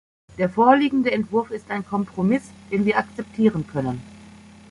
Der 0.39 0.49
vorliegende 0.49 1.11
Entwurf 1.11 1.51
ist 1.51 1.69
ein 1.69 1.85
Kompromiss, 1.85 2.41
den 2.71 2.85
wir 2.85 2.97
akzeptieren 2.97 3.67
können. 3.67 4.01